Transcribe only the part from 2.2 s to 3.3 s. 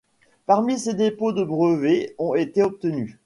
été obtenus.